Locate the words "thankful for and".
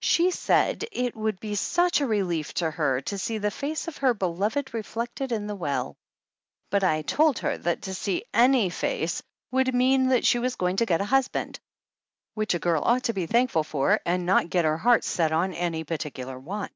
13.26-14.26